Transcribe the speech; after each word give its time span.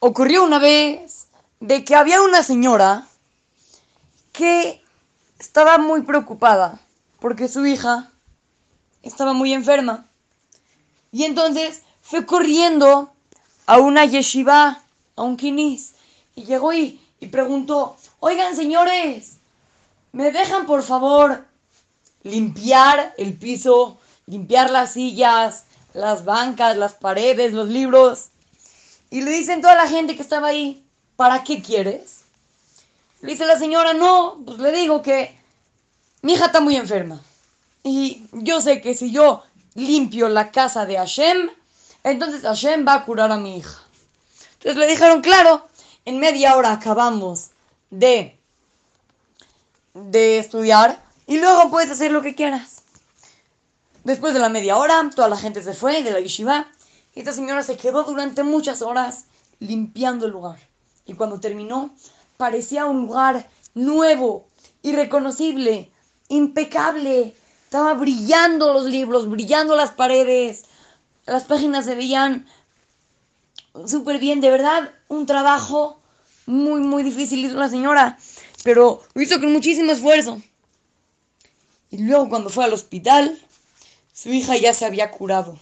ocurrió 0.00 0.44
una 0.44 0.58
vez 0.58 1.26
de 1.60 1.84
que 1.84 1.94
había 1.94 2.22
una 2.22 2.42
señora 2.42 3.06
que 4.32 4.82
estaba 5.38 5.78
muy 5.78 6.02
preocupada 6.02 6.80
porque 7.18 7.48
su 7.48 7.66
hija 7.66 8.10
estaba 9.02 9.32
muy 9.32 9.52
enferma. 9.52 10.06
Y 11.10 11.24
entonces 11.24 11.82
fue 12.02 12.26
corriendo 12.26 13.12
a 13.66 13.78
una 13.78 14.04
yeshiva, 14.04 14.82
a 15.16 15.22
un 15.22 15.36
kinis, 15.36 15.94
y 16.34 16.44
llegó 16.44 16.72
y, 16.72 17.00
y 17.18 17.26
preguntó, 17.26 17.96
oigan 18.20 18.54
señores, 18.54 19.38
¿me 20.12 20.30
dejan 20.30 20.66
por 20.66 20.82
favor 20.82 21.44
limpiar 22.22 23.14
el 23.18 23.36
piso, 23.36 23.98
limpiar 24.26 24.70
las 24.70 24.92
sillas, 24.92 25.64
las 25.92 26.24
bancas, 26.24 26.76
las 26.76 26.94
paredes, 26.94 27.52
los 27.52 27.68
libros? 27.68 28.28
Y 29.10 29.22
le 29.22 29.30
dicen 29.30 29.60
toda 29.60 29.74
la 29.74 29.88
gente 29.88 30.16
que 30.16 30.22
estaba 30.22 30.48
ahí, 30.48 30.84
¿para 31.16 31.42
qué 31.42 31.62
quieres? 31.62 32.22
Le 33.20 33.32
dice 33.32 33.46
la 33.46 33.58
señora, 33.58 33.94
no, 33.94 34.38
pues 34.44 34.58
le 34.58 34.72
digo 34.72 35.02
que 35.02 35.36
mi 36.22 36.34
hija 36.34 36.46
está 36.46 36.60
muy 36.60 36.76
enferma. 36.76 37.20
Y 37.82 38.24
yo 38.32 38.60
sé 38.60 38.80
que 38.80 38.94
si 38.94 39.10
yo 39.10 39.42
limpio 39.74 40.28
la 40.28 40.50
casa 40.50 40.84
de 40.84 40.96
Hashem, 40.96 41.50
entonces 42.04 42.42
Hashem 42.42 42.86
va 42.86 42.94
a 42.94 43.04
curar 43.04 43.32
a 43.32 43.36
mi 43.36 43.58
hija. 43.58 43.82
Entonces 44.54 44.76
le 44.76 44.86
dijeron, 44.86 45.20
claro, 45.22 45.68
en 46.04 46.18
media 46.18 46.56
hora 46.56 46.72
acabamos 46.72 47.50
de, 47.90 48.38
de 49.94 50.38
estudiar 50.38 51.02
y 51.26 51.38
luego 51.38 51.70
puedes 51.70 51.90
hacer 51.90 52.12
lo 52.12 52.22
que 52.22 52.34
quieras. 52.34 52.82
Después 54.04 54.34
de 54.34 54.40
la 54.40 54.48
media 54.48 54.76
hora, 54.76 55.10
toda 55.14 55.28
la 55.28 55.36
gente 55.36 55.62
se 55.62 55.74
fue 55.74 56.02
de 56.02 56.10
la 56.10 56.20
yeshiva 56.20 56.68
esta 57.14 57.32
señora 57.32 57.62
se 57.62 57.76
quedó 57.76 58.04
durante 58.04 58.42
muchas 58.42 58.82
horas 58.82 59.26
limpiando 59.58 60.26
el 60.26 60.32
lugar. 60.32 60.58
Y 61.04 61.14
cuando 61.14 61.40
terminó, 61.40 61.94
parecía 62.36 62.86
un 62.86 63.06
lugar 63.06 63.48
nuevo, 63.74 64.48
irreconocible, 64.82 65.90
impecable. 66.28 67.34
Estaba 67.64 67.94
brillando 67.94 68.72
los 68.72 68.86
libros, 68.86 69.28
brillando 69.28 69.74
las 69.74 69.90
paredes. 69.92 70.64
Las 71.26 71.44
páginas 71.44 71.84
se 71.84 71.94
veían 71.94 72.46
súper 73.86 74.18
bien, 74.18 74.40
de 74.40 74.50
verdad, 74.50 74.92
un 75.08 75.26
trabajo 75.26 76.00
muy, 76.46 76.80
muy 76.80 77.02
difícil 77.02 77.44
hizo 77.44 77.56
la 77.56 77.68
señora, 77.68 78.18
pero 78.64 79.02
lo 79.14 79.22
hizo 79.22 79.38
con 79.38 79.52
muchísimo 79.52 79.92
esfuerzo. 79.92 80.40
Y 81.90 81.98
luego 81.98 82.28
cuando 82.28 82.50
fue 82.50 82.64
al 82.64 82.72
hospital, 82.72 83.38
su 84.12 84.30
hija 84.30 84.56
ya 84.56 84.72
se 84.72 84.84
había 84.84 85.10
curado. 85.10 85.58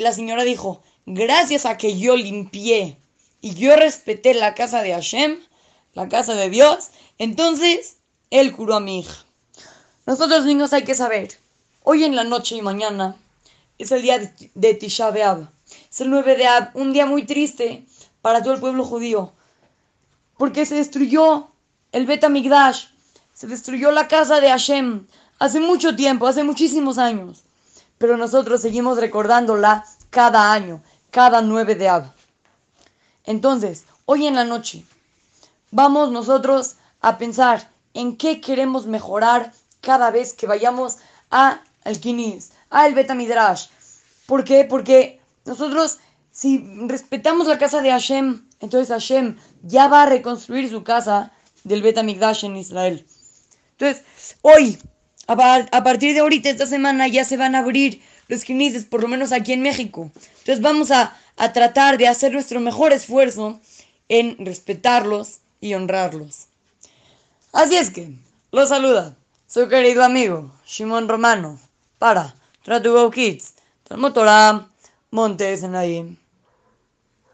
Y 0.00 0.02
la 0.02 0.14
señora 0.14 0.44
dijo, 0.44 0.82
gracias 1.04 1.66
a 1.66 1.76
que 1.76 1.98
yo 1.98 2.16
limpié 2.16 2.96
y 3.42 3.52
yo 3.54 3.76
respeté 3.76 4.32
la 4.32 4.54
casa 4.54 4.80
de 4.80 4.94
Hashem, 4.94 5.40
la 5.92 6.08
casa 6.08 6.34
de 6.34 6.48
Dios, 6.48 6.88
entonces 7.18 7.98
él 8.30 8.56
curó 8.56 8.76
a 8.76 8.80
mi 8.80 9.00
hija. 9.00 9.26
Nosotros 10.06 10.46
niños 10.46 10.72
hay 10.72 10.84
que 10.84 10.94
saber, 10.94 11.38
hoy 11.82 12.04
en 12.04 12.16
la 12.16 12.24
noche 12.24 12.56
y 12.56 12.62
mañana 12.62 13.14
es 13.76 13.92
el 13.92 14.00
día 14.00 14.18
de, 14.54 14.72
Tisha 14.72 15.10
B'Av. 15.10 15.50
Es 15.90 16.00
el 16.00 16.08
9 16.08 16.34
de 16.34 16.46
Ab, 16.46 16.70
un 16.72 16.94
día 16.94 17.04
muy 17.04 17.26
triste 17.26 17.84
para 18.22 18.42
todo 18.42 18.54
el 18.54 18.60
pueblo 18.60 18.86
judío, 18.86 19.34
porque 20.38 20.64
se 20.64 20.76
destruyó 20.76 21.50
el 21.92 22.06
Bet 22.06 22.24
Amigdash, 22.24 22.86
se 23.34 23.46
destruyó 23.46 23.92
la 23.92 24.08
casa 24.08 24.40
de 24.40 24.48
Hashem 24.48 25.06
hace 25.38 25.60
mucho 25.60 25.94
tiempo, 25.94 26.26
hace 26.26 26.42
muchísimos 26.42 26.96
años, 26.96 27.44
pero 28.00 28.16
nosotros 28.16 28.62
seguimos 28.62 28.96
recordándola 28.96 29.84
cada 30.08 30.54
año, 30.54 30.82
cada 31.10 31.42
9 31.42 31.74
de 31.74 31.90
Ab. 31.90 32.14
Entonces, 33.24 33.84
hoy 34.06 34.26
en 34.26 34.36
la 34.36 34.44
noche, 34.46 34.86
vamos 35.70 36.10
nosotros 36.10 36.76
a 37.02 37.18
pensar 37.18 37.70
en 37.92 38.16
qué 38.16 38.40
queremos 38.40 38.86
mejorar 38.86 39.52
cada 39.82 40.10
vez 40.10 40.32
que 40.32 40.46
vayamos 40.46 40.96
a 41.30 41.60
al 41.84 42.00
Kinis, 42.00 42.52
al 42.70 42.94
Betamidrash. 42.94 43.66
¿Por 44.24 44.44
qué? 44.44 44.64
Porque 44.64 45.20
nosotros, 45.44 45.98
si 46.32 46.66
respetamos 46.86 47.48
la 47.48 47.58
casa 47.58 47.82
de 47.82 47.90
Hashem, 47.90 48.46
entonces 48.60 48.88
Hashem 48.88 49.36
ya 49.62 49.88
va 49.88 50.04
a 50.04 50.06
reconstruir 50.06 50.70
su 50.70 50.82
casa 50.84 51.32
del 51.64 51.82
Betamigdash 51.82 52.46
en 52.46 52.56
Israel. 52.56 53.06
Entonces, 53.72 54.06
hoy, 54.40 54.78
a, 55.30 55.84
partir 55.84 56.14
de 56.14 56.20
ahorita, 56.20 56.50
esta 56.50 56.66
semana, 56.66 57.06
ya 57.06 57.24
se 57.24 57.36
van 57.36 57.54
a 57.54 57.60
abrir 57.60 58.02
los 58.28 58.44
Kinis, 58.44 58.84
por 58.84 59.02
lo 59.02 59.08
menos 59.08 59.32
aquí 59.32 59.52
en 59.52 59.62
México. 59.62 60.10
Entonces 60.14 60.60
vamos 60.60 60.90
a, 60.90 61.16
tratar 61.54 61.96
de 61.96 62.06
hacer 62.06 62.32
nuestro 62.32 62.60
mejor 62.60 62.92
esfuerzo 62.92 63.60
en 64.08 64.36
respetarlos 64.44 65.38
y 65.60 65.72
honrarlos. 65.72 66.46
Así 67.52 67.76
es 67.76 67.90
que, 67.90 68.12
los 68.52 68.68
saluda 68.68 69.16
su 69.46 69.68
querido 69.68 70.04
amigo 70.04 70.52
Shimon 70.66 71.08
Romano 71.08 71.58
para 71.98 72.34
Tratugo 72.62 73.10
Kids, 73.10 73.54
Talmud 73.88 74.12
Montes 75.10 75.62
en. 75.62 76.19